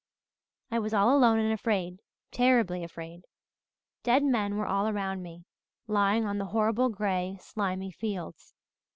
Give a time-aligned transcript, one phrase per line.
[0.71, 1.99] I was all alone and afraid
[2.31, 3.21] terribly afraid.
[4.01, 5.45] Dead men were all around me,
[5.85, 8.55] lying on the horrible grey, slimy fields.